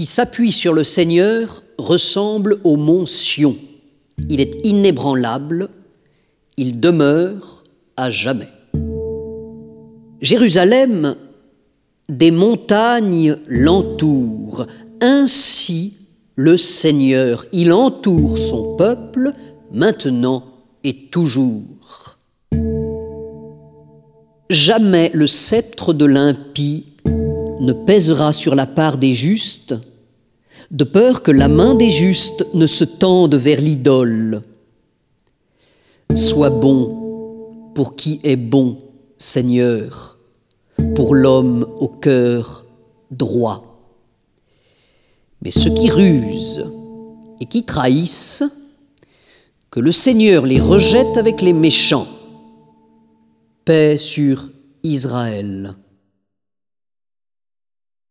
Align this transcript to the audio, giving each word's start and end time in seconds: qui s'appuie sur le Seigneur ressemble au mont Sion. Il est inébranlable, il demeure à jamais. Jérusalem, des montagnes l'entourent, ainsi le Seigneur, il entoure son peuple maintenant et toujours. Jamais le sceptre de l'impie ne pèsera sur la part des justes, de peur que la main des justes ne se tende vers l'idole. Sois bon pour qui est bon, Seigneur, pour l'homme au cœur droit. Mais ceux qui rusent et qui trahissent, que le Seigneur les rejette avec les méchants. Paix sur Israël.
qui 0.00 0.06
s'appuie 0.06 0.50
sur 0.50 0.72
le 0.72 0.82
Seigneur 0.82 1.62
ressemble 1.76 2.58
au 2.64 2.76
mont 2.76 3.04
Sion. 3.04 3.54
Il 4.30 4.40
est 4.40 4.64
inébranlable, 4.64 5.68
il 6.56 6.80
demeure 6.80 7.64
à 7.98 8.08
jamais. 8.08 8.48
Jérusalem, 10.22 11.16
des 12.08 12.30
montagnes 12.30 13.36
l'entourent, 13.46 14.64
ainsi 15.02 15.98
le 16.34 16.56
Seigneur, 16.56 17.44
il 17.52 17.70
entoure 17.70 18.38
son 18.38 18.76
peuple 18.76 19.34
maintenant 19.70 20.46
et 20.82 21.10
toujours. 21.10 22.16
Jamais 24.48 25.10
le 25.12 25.26
sceptre 25.26 25.92
de 25.92 26.06
l'impie 26.06 26.86
ne 27.04 27.74
pèsera 27.74 28.32
sur 28.32 28.54
la 28.54 28.64
part 28.64 28.96
des 28.96 29.12
justes, 29.12 29.74
de 30.70 30.84
peur 30.84 31.22
que 31.22 31.30
la 31.30 31.48
main 31.48 31.74
des 31.74 31.90
justes 31.90 32.46
ne 32.54 32.66
se 32.66 32.84
tende 32.84 33.34
vers 33.34 33.60
l'idole. 33.60 34.42
Sois 36.14 36.50
bon 36.50 37.72
pour 37.74 37.96
qui 37.96 38.20
est 38.22 38.36
bon, 38.36 38.78
Seigneur, 39.16 40.18
pour 40.94 41.14
l'homme 41.14 41.66
au 41.78 41.88
cœur 41.88 42.64
droit. 43.10 43.80
Mais 45.42 45.50
ceux 45.50 45.72
qui 45.74 45.90
rusent 45.90 46.66
et 47.40 47.46
qui 47.46 47.64
trahissent, 47.64 48.44
que 49.70 49.80
le 49.80 49.92
Seigneur 49.92 50.46
les 50.46 50.60
rejette 50.60 51.16
avec 51.16 51.40
les 51.42 51.52
méchants. 51.52 52.08
Paix 53.64 53.96
sur 53.96 54.48
Israël. 54.82 55.74